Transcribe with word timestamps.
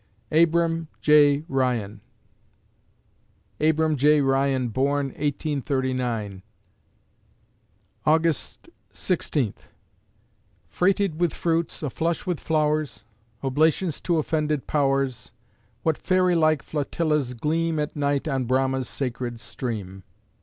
ABRAM 0.31 0.87
J. 0.99 1.43
RYAN 1.47 2.01
Abram 3.59 3.95
J. 3.95 4.19
Ryan 4.21 4.69
born, 4.69 5.09
1839 5.09 6.41
August 8.07 8.69
Sixteenth 8.91 9.69
Freighted 10.67 11.21
with 11.21 11.35
fruits, 11.35 11.83
aflush 11.83 12.25
with 12.25 12.39
flowers, 12.39 13.05
Oblations 13.43 14.01
to 14.01 14.17
offended 14.17 14.65
powers, 14.65 15.31
What 15.83 15.99
fairy 15.99 16.33
like 16.33 16.63
flotillas 16.63 17.35
gleam 17.35 17.77
At 17.77 17.95
night 17.95 18.27
on 18.27 18.45
Brahma's 18.45 18.89
sacred 18.89 19.39
stream. 19.39 20.01